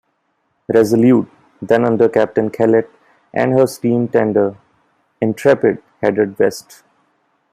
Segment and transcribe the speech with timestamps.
[0.67, 1.29] "Resolute",
[1.61, 2.89] then under Captain Kellett,
[3.35, 4.57] and her steam tender,
[5.21, 6.81] "Intrepid", headed west.